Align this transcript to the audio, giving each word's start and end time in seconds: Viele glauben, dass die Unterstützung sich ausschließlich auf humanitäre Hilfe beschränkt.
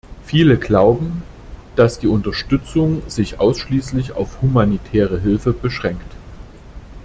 Viele 0.25 0.57
glauben, 0.57 1.21
dass 1.75 1.99
die 1.99 2.07
Unterstützung 2.07 3.07
sich 3.07 3.39
ausschließlich 3.39 4.13
auf 4.13 4.41
humanitäre 4.41 5.19
Hilfe 5.19 5.53
beschränkt. 5.53 6.11